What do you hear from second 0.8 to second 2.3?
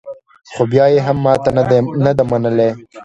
یې هم ماته نه ده